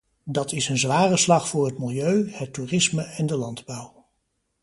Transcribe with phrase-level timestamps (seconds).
[0.25, 4.05] Dat is een zware slag voor het milieu, het toerisme en de landbouw.